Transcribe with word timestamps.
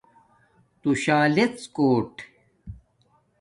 تُشالژکوٹ 0.81 2.13